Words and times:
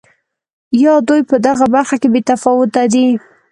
یا 0.83 0.93
دوی 1.07 1.21
په 1.29 1.35
دغه 1.47 1.65
برخه 1.75 1.95
کې 2.01 2.07
بې 2.13 2.21
تفاوته 2.29 2.81
دي. 2.93 3.07